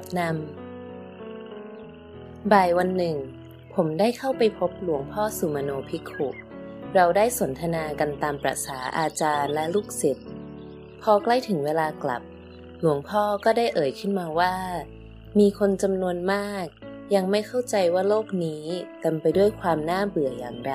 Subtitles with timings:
[0.00, 3.16] บทนำ บ่ายวันหนึ่ง
[3.74, 6.28] ผมได้เข้าไปพบหลวงพ่อสุมโนภิขุ
[6.94, 10.28] เราได้สนทนากันตามประษาอาจารย์และลูกศิษย์
[11.02, 12.22] พอใกล้ถึงเวลากลับ
[12.80, 14.54] หลวงพ่อก็ได้เอ่ยขึ้นมาว่า
[15.38, 16.66] มีคนจำนวนมาก
[17.14, 18.64] ยังไม่เข้าใจว่าโลกนี้
[19.00, 20.74] เต็มไปด้วยความน่าเบื่ออย่างไร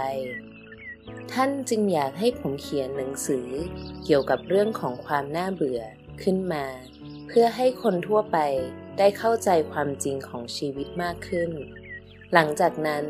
[1.34, 3.48] ท่านจึงอยากให้ผมเขียนหนังสือ
[4.04, 5.82] เกี่ยวกับเรื่องของความน่าเบื่อ
[6.24, 6.66] ขึ้นมา
[7.32, 8.38] พื่อให้คนทั่วไป
[8.98, 11.52] ได้เข้าใจความจริงของชีวิตมากขึ้น
[12.34, 13.06] หลังจากนั้น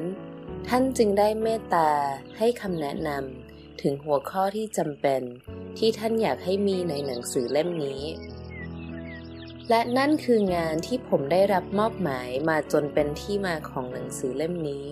[0.68, 1.90] ท่านจึงได้เมตตา
[2.38, 5.22] ให้คำแนะนำถึงหัวข้อที่จำเป็น
[5.78, 8.04] ที่ท่านอยากให้มีในหนังสือเล่มนี้
[9.70, 14.88] และนั่นคืองานที่ผมได้รับมอบหมายมาจนเป็นที่มาของหนังสือเล่มนี้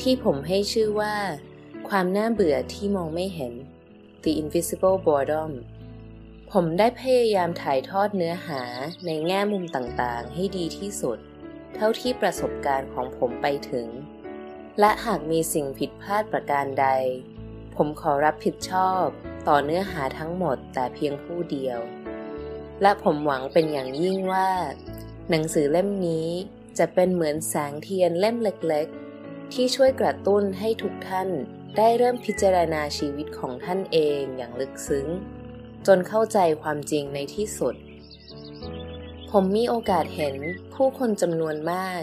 [0.00, 1.16] ที่ผมให้ชื่อว่า
[1.88, 3.54] ความน่าเบื่อที่มองไม่เห็น
[4.22, 5.52] The Invisible Boredom
[6.54, 8.62] ผมได้พยายามถ่ายทอดเนื้อหา
[9.06, 11.18] ในแง่มุมต่างๆ ให้ดีที่สุด
[11.74, 13.88] เท่าที่ประสบการณ์ของผมไปถึง
[14.80, 16.86] และหากมีสิ่งผิดพลาดประการใด
[17.76, 19.04] ผมขอรับผิดชอบ
[19.48, 21.78] ต่อเนื้อหาทั้งหมดแต่เพียงผู้เดียว
[22.82, 24.50] และผมหวังเป็นอย่างยิ่งว่า
[25.30, 26.28] หนังสือเล่มนี้
[26.78, 31.28] จะเป็นเหมือนแสงเทียนเล่มเล็กๆ ที่ช่วยกระตุ้นให้ทุกท่าน
[31.76, 35.08] ได้เริ่มพิจารณาชีวิตของท่านเองอย่างลึกซึ้ง
[35.86, 37.74] จนเข้าใจความจริงในที่สุด
[39.30, 40.34] ผมมีโอกาสเห็น
[40.74, 42.02] ผู้คนจำนวนมาก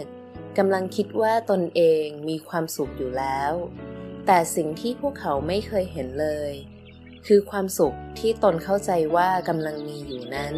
[0.58, 3.52] กำลังคิดว่าตนเองมีความสุขอยู่แล้ว
[4.26, 6.52] แต่สิ่งที่พวกเขาไม่เคยเห็นเลย
[7.26, 10.54] คือความสุขที่ตนเข้าใจว่ากำลังมีอยู่นั้น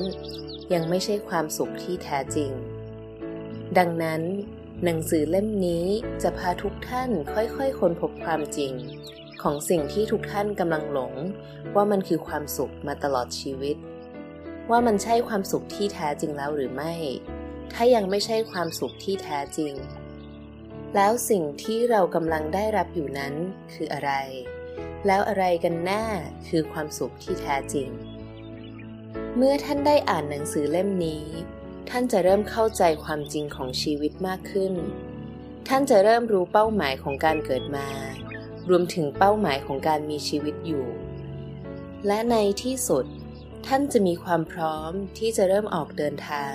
[0.72, 2.50] ยังไม่ใช่ความสุขที่แท้จริง
[3.78, 4.22] ดังนั้น
[4.84, 5.86] หนังสือเล่มนี้
[6.22, 8.72] จะพาทุกท่านค่อยๆค้นพบความจริง
[9.42, 11.14] ของสิ่งที่ทุกท่านกำลังหลง
[11.74, 13.76] ว่ามันคือความสุขมาตลอดชีวิต
[14.70, 16.94] ว่ามันใช่ความสุขที่แท้จริงแล้วหรือไม่
[17.72, 19.74] ถ้ายังไม่ใช่ความสุขที่แท้จริง
[20.94, 23.34] แล้วสิ่งที่เรากำลังได้รับอยู่นั้น
[23.72, 24.12] คืออะไร
[25.06, 26.04] แล้วอะไรกันแน่
[26.48, 27.88] คือความสุขที่แท้จริง
[29.36, 31.24] เมื่อท่านได้อ่านหนังสือเล่มนี้
[31.90, 34.74] ท่านจะเริ่มเข้าใจความจริงของชีวิตมากขึ้น
[35.68, 37.88] ท่านจะเริ่มรู้เป้าหมายของการเกิดมา
[38.70, 40.86] รวมถึงเป้าหมายของการมีชีวิตอยู่
[42.06, 43.04] และในที่สุด
[43.66, 46.54] ท่านจะมีความพร้อมที่จะเริ่มออกเดินทาง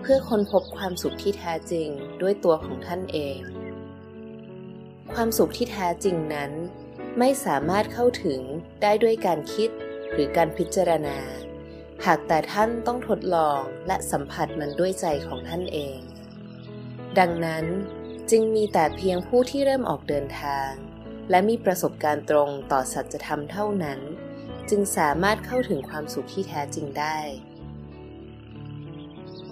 [0.00, 1.88] เพื่อค้นพบความสุขที่แท้จริง
[2.22, 3.38] ด้วยตัวของท่านเอง
[5.12, 6.52] ความสุขที่แท้จริงนั้น
[7.18, 8.40] ไม่สามารถเข้าถึง
[8.82, 9.70] ได้ด้วยการคิด
[10.12, 11.18] หรือการพิจารณา
[12.04, 15.98] หากแต่ท่านต้องทดลองและสัมผัสมันด้วยใจของท่านเอง
[17.18, 17.64] ดังนั้น
[18.30, 20.70] จึงมีแต่เพียงผู้ที่เริ่มออกเดินทาง
[21.30, 24.00] และมีประสบการณ์ตรงต่อสัจธรรมเท่านั้น
[24.70, 27.18] จึงสามารถเข้าถึงความสุขที่แท้จริงได้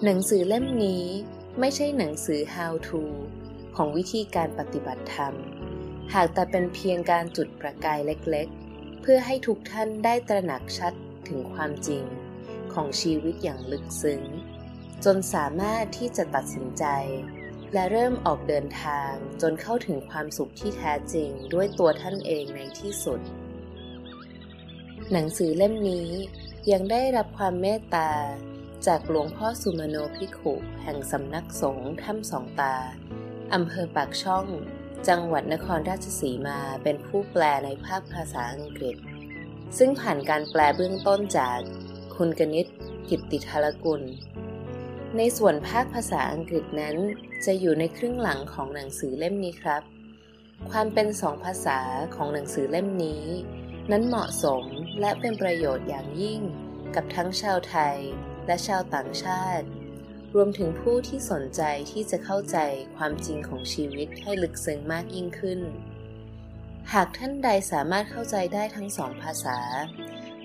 [0.03, 1.05] หนังสือเล่มนี้
[1.59, 3.01] ไม่ใช่หนังสือ how to
[3.75, 5.33] ของวิธีการปฏิบัติธรรม
[6.13, 10.93] หากแต่เป็นเพียงการจุดประกายเล็กๆ เพื่อให้ทุกท่านได้ตระหนักชัด
[11.27, 12.03] ถึงความจริง
[12.73, 14.21] ของชีวิตอย่างลึกซึ้ง
[15.05, 16.85] จนสามารถที่จะตัดสินใจ
[17.73, 19.11] และเริ่มออกเดินทาง
[19.41, 23.19] จนเข้าถึงความสุขที่แท้จริงด้วยตัวท่านเองในที่สุด
[25.11, 26.09] หนังสือเล่มนี้
[26.71, 28.09] ยังได้รับความเมตตา
[28.87, 32.75] จากหลวงพ่อสุมโนภิขุแห่งสำนักสงฆ์ถ้ำสองตา
[33.53, 34.45] อำเภอปากช่อง
[35.07, 38.95] จังหวัดนครราชสีมาเป็นผู้แปลในภาคภาษาอังกฤษ
[39.77, 41.59] ซึ่งผ่านการแปลเบื้องต้นจาก
[42.15, 42.75] คุณกนิษฐ์
[43.09, 44.01] กิตติธารกุล
[45.17, 46.97] ในส่วนภาคภาษาอังกฤษนั้น
[47.45, 49.83] จะอยู่ในครึ่งหลังของหนังสือเล่มนี้ครับ
[50.69, 51.79] ความเป็นสองภาษา
[52.15, 53.25] ของหนังสือเล่มนี้
[53.91, 54.63] นั้นเหมาะสม
[54.99, 56.41] และเป็นประโยชน์อย่างยิ่ง
[56.95, 57.97] กับทั้งชาวไทย
[58.47, 59.67] และชาวต่างชาติ
[60.35, 61.61] รวมถึงผู้ที่สนใจ
[61.91, 62.57] ที่จะเข้าใจ
[62.95, 65.59] ความจริงของชีวิตให้ลึกซึ้งมากยิ่งขึ้น
[66.93, 69.57] หากท่านใดสามารถเข้าใจได้ทั้งสองภาษา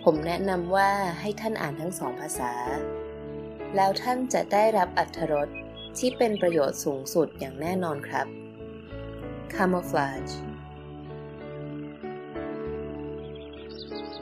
[0.05, 0.91] ผมแนะนำว่า
[1.21, 2.53] ให้ท่านอ่านทั้งสองภาษา
[3.77, 5.49] แล้วท่านจะได้รับอัธรส
[5.99, 8.27] ที่เป็นประโยชน์สูงสุดอย่างแน่นอนครับ
[9.55, 10.35] Camouflage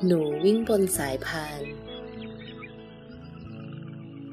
[0.07, 1.61] หนูวิ่งบนสายพาน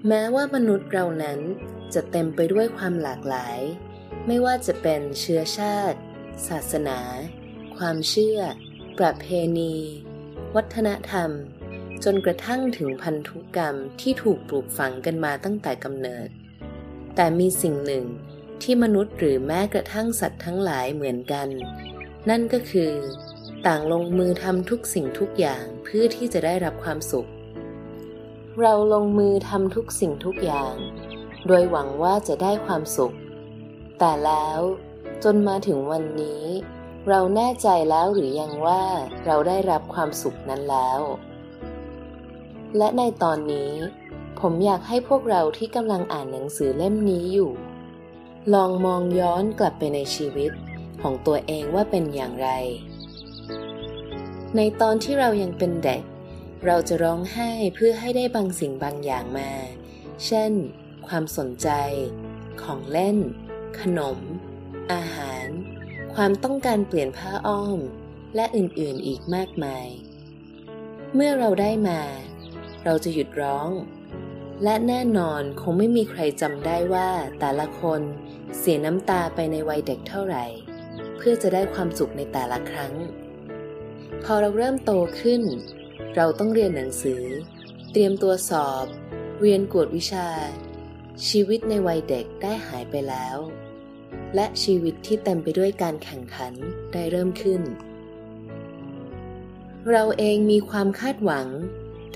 [0.07, 1.39] แม้ว่ามนุษย์เรานั้น
[1.93, 3.59] จะเต็มไปด้วยความหลากหลาย
[4.27, 5.99] ไม่ว่าจะเป็นเชื้อชาติ
[6.47, 6.99] ศาสนา
[7.77, 8.39] ความเชื่อ
[8.99, 9.25] ประเพ
[9.57, 9.75] ณี
[10.55, 11.29] วัฒนธรรม
[12.03, 16.29] จนกระทั่งถึงพันธุกรรมที่ถูกปลูกฝังกันมาตั้งแต่กำเนิด
[17.15, 18.05] แต่มีสิ่งหนึ่ง
[18.61, 21.47] ที่มนุษย์หรือแม้กระทั่งสัตว์ทั้งหลายเหมือนกัน
[22.29, 22.91] นั่นก็คือ
[23.65, 27.29] ต่างลงมือทำทุกสิ่งทุกอย่างเพื่อที่จะได้รับความสุข
[28.59, 30.75] เราลงมือทำทุกสิ่งทุกอย่าง
[31.47, 33.15] โดยหวังว่าจะได้ความสุข
[33.99, 34.59] แต่แล้ว
[35.23, 36.43] จนมาถึงวันนี้
[37.09, 38.83] เราแน่ใจแล้วหรือยังว่า
[39.25, 40.99] เราได้รับความสุขนั้นแล้ว
[42.77, 43.71] และในตอนนี้
[44.47, 47.51] ผมอยากให้พวกเราที่กำลังอ่านหนังสือเล่มนี้อยู่
[48.53, 50.51] ลองมองย้อนกลับไปในชีวิต
[51.01, 52.49] ของตัวเองว่าเป็นอย่างไร
[54.55, 56.03] ในตอนที่เรายังเป็นเด็ก
[56.65, 59.51] เราจะร้องไห้เพื่อให้ได้บางสิ่งบางอย่างมา
[60.25, 60.51] เช่น
[61.07, 61.69] ความสนใจ
[62.61, 63.17] ของเล่น
[63.79, 64.17] ขนม
[64.93, 65.47] อาหาร
[66.13, 67.79] ความต้องการเปลี่ยนผ้าอ้อม
[68.35, 69.87] และอื่นๆอีกมากมาย
[71.13, 72.01] เมื่อเราได้มา
[72.83, 73.69] เราจะหยุดร้อง
[74.63, 77.09] และแน่นอนคงไม่มีใครจำได้ว่า
[77.39, 78.01] แต่ละคน
[78.57, 80.45] เสียน้ำตาไปในวัยเด็กเท่าไหร่
[81.17, 82.93] เพื่อจะได้ความสุขในแต่ละครั้ง
[84.23, 84.91] พอเราเริ่มโต
[85.21, 85.41] ขึ้น
[86.15, 87.23] เราต้องเรียนหนังสือ
[87.91, 88.85] เตรียมตัวสอบ
[89.41, 90.29] เรียนกวดวิชา
[91.27, 93.37] ชีวิตในวัยเด็กได้หายไปแล้ว
[94.35, 96.53] และชีวิตที่เต็มไปด้วยการแข่งขัน
[96.93, 97.61] ได้เริ่มขึ้น
[99.89, 101.47] เราเองมีความคาดหวัง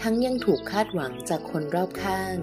[0.02, 2.38] ทั้งยังถูกคาดหวังจากคนรอบข้าง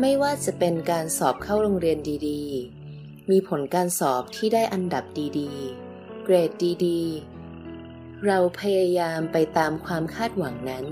[0.00, 1.98] ไม่ว่าจะเป็นการสอบเข้าโรงเรียน
[2.28, 5.04] ดีๆ มีผลการสอบที่ได้อันดับ
[5.40, 6.50] ดีๆ เกรด
[6.86, 10.86] ดีๆ เราพยายามไปตามความคาดหวังนั้น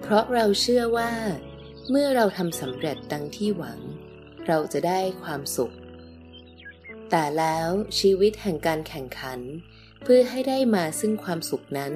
[0.00, 1.12] เพราะเราเชื่อว่า
[1.90, 3.80] เมื่อเราทำสำเร็จดังที่หวัง
[4.46, 5.74] เราจะได้ความสุข
[7.10, 7.68] แต่แล้ว
[7.98, 9.40] ชีวิตแห่งการแข่งขัน
[10.02, 11.92] เพื่อให้ได้มาซึ่งความสุขนั้น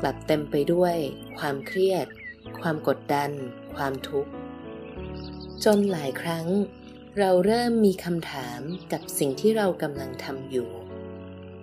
[0.00, 0.96] กลับเต็มไปด้วย
[1.38, 2.06] ความเครียด
[2.60, 3.30] ความกดดัน
[3.74, 4.30] ความทุกข์
[5.64, 6.46] จนหลายครั้ง
[7.18, 8.60] เราเริ่มมีคำถาม
[8.92, 10.68] กับสิ่งที่เรากำลังทำอยู่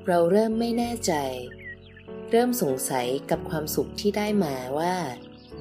[0.07, 1.13] เราเริ่มไม่แน่ใจ
[2.31, 4.95] เริ่มสงสัยกับความสุขที่ได้มาว่า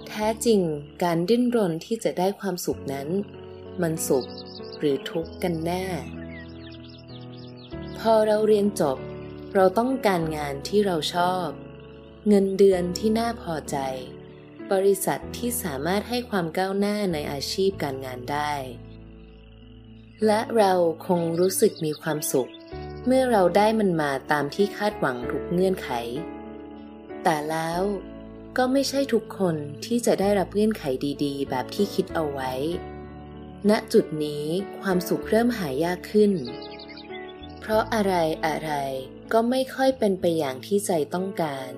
[0.08, 0.60] แท้จริง
[1.02, 3.08] การดิ้นรนที่จะได้ความสุขนั้น
[3.82, 4.26] มันสุข
[4.78, 5.84] หรือทุกข์กันแน่
[7.98, 8.98] พอเราเรียนจบ
[9.54, 11.48] เราต้องการงานที่เราชอบ
[12.28, 13.76] เงินเดือนที่น่าพอใจ
[14.72, 18.52] บริษัทที่สามารถให้ความก้าวหน้าในอาชีพการงานได้
[20.26, 20.72] และเรา
[21.06, 22.50] คงรู้สึกมีความสุข
[23.06, 25.90] เมื่อเราได้มันมาตามที่คาดหวังทุกเงื่อนไข
[27.22, 27.82] แต่แล้ว
[28.56, 30.84] ก็ไม่ใช่ทุกคนที่จะได้รับเงื่อนไข
[31.24, 32.52] ดีๆ แบบที่คิดเอาไว้
[33.70, 34.44] ณจุดนี้
[34.82, 36.32] ความสุขเริ่มหายากขึ้น
[37.60, 38.14] เพราะอะไร
[38.46, 38.70] อะไร
[39.32, 41.70] ก็ไม่ค่อยเป็นไปอย่างที่ใจต้องการ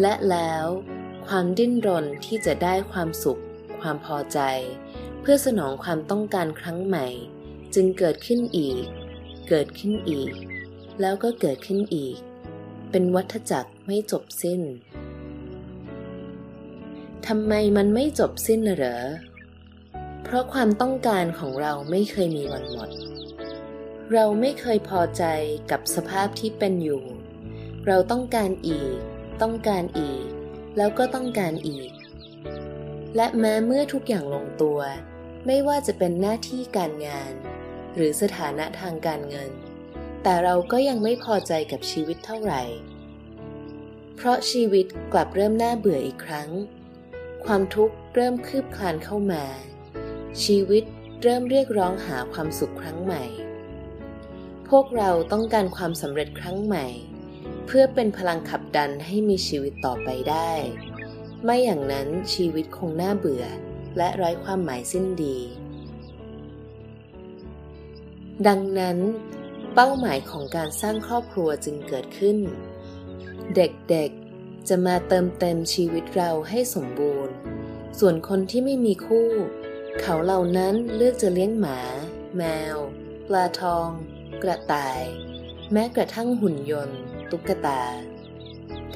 [0.00, 0.66] และแล้ว
[1.36, 3.42] ความดิ้นรนที่จะได้ความสุข
[3.80, 4.38] ความพอใจ
[5.20, 7.06] เพื่อสนองความต้องการครั้งใหม่
[7.74, 8.84] จึงเกิดขึ้นอีก
[9.48, 10.32] เกิดขึ้นอีก
[11.00, 12.16] แล้วก็เกิดขึ้นอีก
[12.90, 14.60] เป็นวัฏจักรไม่จบสิ้น
[17.26, 19.02] ทำไมมันไม่จบสิ้นเหรอ
[20.22, 22.90] เพราะความต้องการของเราไม่เคยมีวันหมด
[24.12, 25.24] เราไม่เคยพอใจ
[25.70, 27.02] กับสภาพที่เป็นอยู่
[27.86, 28.96] เราต้องการอีก
[29.42, 30.24] ต้องการอีก
[30.76, 31.90] แล้วก็ต้องการอีก
[33.16, 34.80] และแม้เมื่อทุกอย่างลงตัว
[35.46, 37.32] ไม่ว่าจะเป็นหน้าที่การงาน
[37.94, 39.50] หรือสถานะทางการเงิน
[40.22, 42.62] แต่เราก็ยังไม่พอใจกับชีวิตเท่าไหร่
[44.16, 46.50] เพราะชีวิตกลับเริ่มน่าเบื่ออีกครั้ง
[47.44, 49.44] ความทุกข์เริ่มคืบคลานเข้ามา
[50.44, 50.84] ชีวิต
[51.22, 53.24] เริ่มเรียกร้องหาความสุขครั้งใหม่
[54.68, 56.86] พวกเราต้องการความสำเร็จครั้งใหม่
[57.76, 60.52] พื่อเป็นพลังขับดันให้มีชีวิตต่อไปได้
[61.44, 63.44] ไม่อย่างนั้นชีวิตคงน่าเบื่อ
[63.96, 65.38] และไร้ความหมายสิ้นดี
[68.46, 68.98] ดังนั้น
[69.74, 72.38] เป้าหมายของการสร้างครอบครัวจึงเกิดขึ้น
[73.56, 77.34] เด็กๆจะมาเติมเต็มชีวิตเราให้สมบูรณ์
[77.98, 79.28] ส่วนคนที่ไม่มีคู่
[80.00, 81.80] เขาเหล่านั้นเลือกจะเลี้ยงหมา
[82.36, 82.42] แม
[82.74, 82.76] ว
[83.28, 83.88] ปลาทอง
[84.42, 85.00] กระต่าย
[85.72, 87.00] แม้กระทั่งหุ่นยนต์
[87.32, 87.82] ตุ๊กตา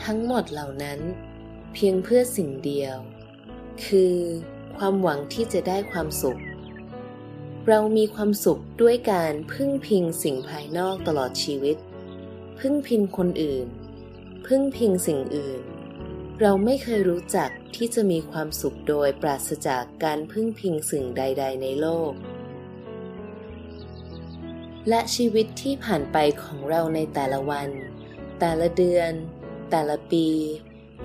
[0.05, 1.01] ทั้งหมดเหล่านั้น
[1.75, 2.97] เพียงเพื่อสิ่งเดียว
[3.87, 4.17] คือ
[4.77, 6.41] ความหวังที่จะได้ความสุข
[7.69, 11.77] เรามีความสุขด้วยการพึ่งพิงสิ่งภายนอกตลอดชีวิต
[12.59, 13.67] พึ่งพิงคนอื่น
[14.47, 15.63] พึ่งพิงสิ่งอื่น
[16.41, 22.13] เราไม่เคยรู้จักที่จะมีความสุขโดยปราศจากการพึ่งพิงสิ่งใด ๆ ในโลก
[24.89, 27.69] และชีวิตที่ผ่านไปของเราในแต่ละวัน
[28.41, 29.13] แต่ละเดือน
[29.71, 30.29] แต่ละปี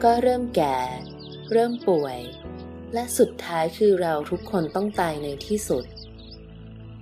[0.04, 0.78] ก็เริ่มแก่
[1.52, 2.20] เริ่มป่วย
[2.94, 5.86] และสุดท้ายคือเราทุกคนต้องตายในที่สุด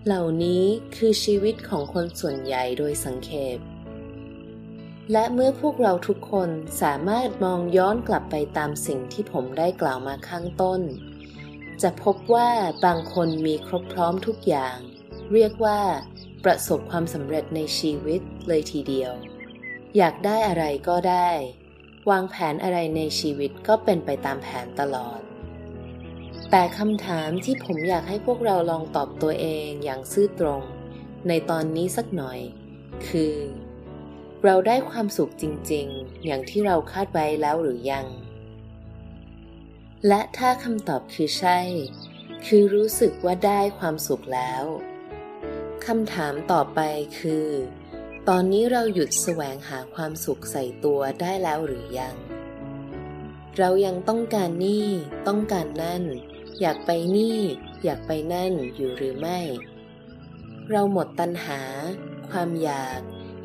[0.05, 0.63] เหล่านี้
[0.95, 3.57] คือชีวิตของคนส่วนใหญ่โดยสังเขป
[5.11, 6.49] และเมื่อพวกเราทุกคน
[6.81, 10.81] สามารถมองย้อนกลับไปตามสิ่งที่ผมได้กล่าวมาข้างต้น
[11.81, 12.49] จะพบว่า
[12.85, 14.77] บางคนมีครบพร้อมทุกอย่าง
[15.33, 15.79] เรียกว่า
[16.43, 19.13] ประสบความสำเร็จในชีวิตเลยทีเดียว
[19.97, 21.29] อยากได้อะไรก็ได้
[22.09, 25.19] วางแผนอะไรในชีวิตก็เป็นไปตามแผนตลอด
[26.51, 30.63] แต่คำถามที่ผมอยากให้พวกเราลองตอบตัวเองอย่างซื่อตรง
[31.27, 32.39] ในตอนนี้สักหน่อย
[33.07, 33.35] คือ
[34.43, 38.07] เราได้ความสุขจริง ๆ อย่างที่เราคาดไว้แล้วหรือยัง
[40.07, 41.59] และถ้าคำตอบคือใช่
[42.45, 44.63] คือรู้สึกว่าได้ความสุขแล้ว
[45.85, 46.79] คำถามต่อไป
[47.19, 47.47] คือ
[48.27, 52.15] ตอนนี้เราหยุดแสวงหาความสุขใส่ตัวได้แล้วหรือยัง
[53.57, 54.87] เรายังต้องการนี่
[55.27, 56.03] ต้องการนั่น
[56.61, 57.39] อยากไปนี่
[57.83, 59.39] อยากไปนั่นอยู่หรือไม่
[60.69, 61.61] เราหมดตัณหา
[62.31, 62.99] ความอยาก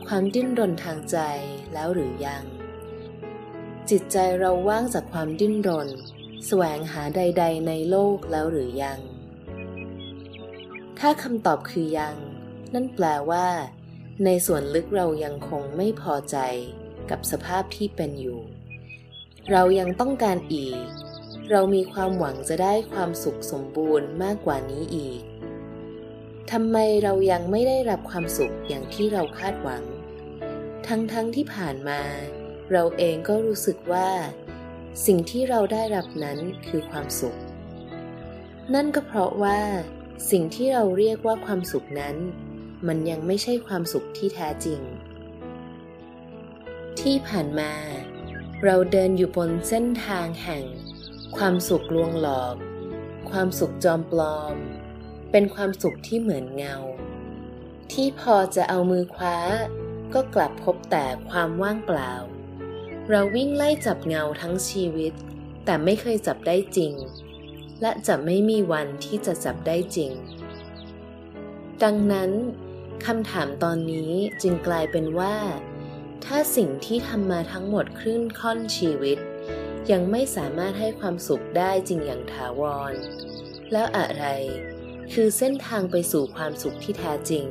[0.06, 1.18] ความดิ้นรนทางใจ
[1.72, 2.44] แล้วหรือยัง
[3.90, 5.88] จิตใจเราว่างจากความดิ้นรน
[6.46, 9.00] แสวงหาใด ๆ ในโลกแล้วหรือยัง
[10.98, 12.16] ถ้าคำตอบคือยัง
[12.74, 13.46] นั่นแปลว่า
[14.24, 16.36] ในส่วนลึกเรายังคงไม่พอใจ
[17.10, 18.40] กับสภาพที่เป็นอยู่
[19.50, 20.84] เรายังต้องการอีก
[21.50, 25.22] เรามีความหวังจะได้ความสุขสมบูรณ์มากกว่านี้อีก
[26.52, 29.84] ทำไมเรายังไม่ได้รับความสุขอย่างที่เราคาดหวัง
[30.86, 32.00] ทั้งๆทที่ผ่านมา
[32.72, 34.10] เราเองก็รู้สึกว่า
[35.06, 37.38] สิ่งที่เราได้รับนั้นคือความสุข
[38.74, 39.60] นั่นก็เพราะว่า
[40.30, 42.16] สิ่งที่เราเรียกว่าความสุขนั้น
[42.86, 44.80] มันยังไม่ใช่ความสุขที่แท้จริง
[47.00, 47.72] ที่ผ่านมา
[48.64, 50.64] เราเดินอยู่บนเส้นทางแห่ง
[51.36, 52.56] ความสุขลวงหลอก
[53.30, 54.54] ความสุขจอมปลอม
[55.30, 56.76] เป็นความสุขที่เหมือนเงา
[57.92, 59.36] ที่พอจะเอามือคว้า
[60.14, 62.12] ก็กลับพบแต่ความว่างเปล่า
[63.08, 65.12] เราวิ่งไล่จับเงาทั้งชีวิต
[65.64, 66.92] แต่ไม่เคยจับได้จริง
[67.80, 70.12] และจะไม่มีวันที่จะจับได้จริง
[71.82, 72.30] ดังนั้น
[73.06, 75.36] คำถามตอนนี้จึงกลายเป็นว่า
[76.24, 79.18] ถ้าสิ่งที่ทำมาทั้งหมดครึ่งค่อนชีวิต
[79.90, 82.92] ยังไม่สามารถให้ความสุขได้จริงอย่างถาวร
[83.72, 84.24] แล้วอะไร
[85.12, 87.46] คือเส้นทางไปสู่ความสุขที่แท้จริง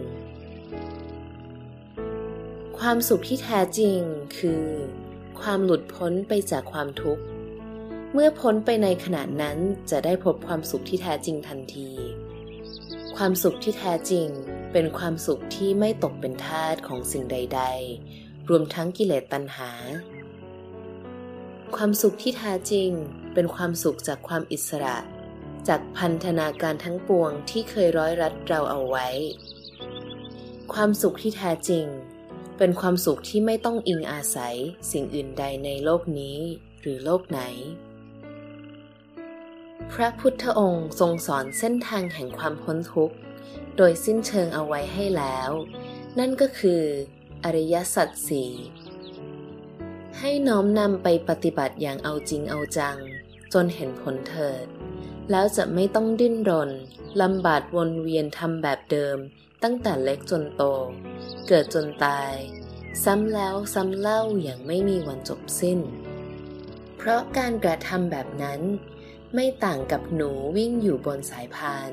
[2.80, 4.00] ความสุขที่แท้จริง
[4.38, 4.66] คือ
[5.42, 7.24] ความหลุดพ้นไปจากความทุกข์
[8.14, 9.58] เมื่อพ้นไปในขณะนั้น
[9.92, 11.90] จะได้พบความสุขที่แท้จริงทันที
[13.16, 14.28] ความสุขที่แท้จริง
[14.74, 17.62] เป็นความสุขที่ไม่ตกเป็นทาสของสิ่งใด
[18.06, 19.72] ๆ รวมทั้งกิเลสตัณหา
[21.76, 22.90] ความสุขที่แท้จริง
[23.34, 24.98] เป็นความสุขจากความอิสระ
[25.68, 29.08] จากพันธนาการทั้งปวงที่เคยร้อยรัดเราเอาไว้
[30.74, 31.86] ความสุขที่แท้จริง
[32.58, 34.56] เป็นความสุขที่ไม่ต้องอิงอาศัย
[34.92, 36.38] สิ่งอื่นใดในโลกนี้
[36.82, 37.42] หรือโลกไหน
[39.94, 43.16] พระพุทธองค์ทรงสอนเส้นทางแห่งความพ้นทุกข์
[43.78, 45.52] โดยสิ้นเชิงเอาไว้ให้แล้ว
[46.20, 46.84] นั่นก็คือ
[47.44, 48.52] อริยสัจสี่
[50.20, 52.98] ให้น้อมนำไปปฏิบัติอย่างเอาจริงเอาจัง
[53.54, 54.66] จนเห็นผลเถิด
[55.32, 56.70] แล้วจะไม่ต้องดิ้นรน
[57.22, 59.18] ลำบากวนเวียนทำแบบเดิม
[59.64, 60.64] ตั้งแต่เล็กจนโต
[61.48, 62.34] เกิดจนตาย
[63.04, 65.80] ซ้ำแล้วซ้ำเล่าอย่างไม่มีวันจบสิ้น
[66.98, 68.62] เพราะการกระทำแบบนั้น
[69.34, 71.90] ไม่ต่างกับหนูวิ่งอยู่บนสายพาน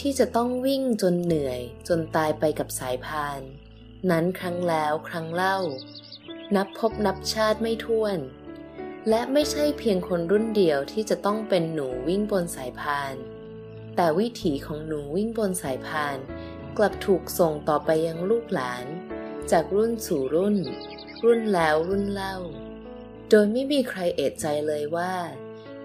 [0.00, 3.40] ที่จะต้องวิ่งจนเหนื่อย จนตายไปกับสายพาน
[4.10, 5.58] นั้นครั้งแล้วครั้งเล่า
[6.56, 8.18] นับพบนับชาติไม่ท้วน
[9.08, 13.14] และไม่ใช่เพียงคนรุ่นเดียวที่จะต้องเป็นหนูวิ่งบนสายพาน
[13.96, 16.16] แต่วิถีของหนูวิ่งบนสายพาน
[16.76, 18.86] กลับถูกส่งต่อไปยังลูกหลาน
[19.50, 20.56] จากรุ่นสู่รุ่น
[21.24, 22.36] รุ่นแล้วรุ่นเล่า
[23.30, 25.14] โดยไม่มีใครเอะใจเลยว่า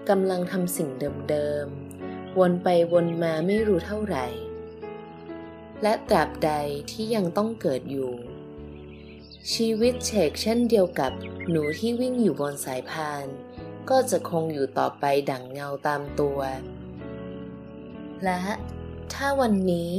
[0.08, 0.88] กำลังทำสิ่ง
[1.30, 1.68] เดิม
[2.40, 4.26] วนไปวนมาไม่รู้เท่าไหร่
[5.82, 6.50] และตราบใด
[6.90, 8.12] ที่ยังต้องเกิดอยู่
[9.54, 11.12] ชีวิตเฉกเช่นเดียวกับ
[11.50, 13.26] หนูที่วิ่งอยู่บนสายพาน
[13.90, 16.40] ก็จะคงอยู่ต่อไปดั่งเงาตามตัว
[18.24, 18.42] และ
[19.12, 19.92] ถ้าวันนี้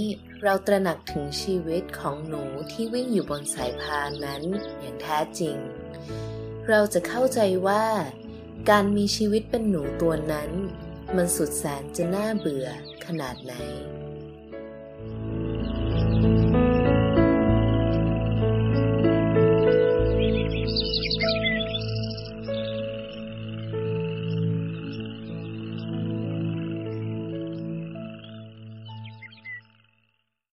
[0.43, 4.43] เราตระหนักถึงชีวิตของหนูที่วิ่งอยู่บนสายพานนั้น
[4.79, 5.57] อย่างแท้จริง
[6.69, 7.85] เราจะเข้าใจว่า
[8.69, 10.51] การมีชีวิตเป็นหนูตัวนั้น
[11.17, 12.67] มันสุดแสนจะน่าเบื่อ
[13.05, 13.53] ขนาดไหน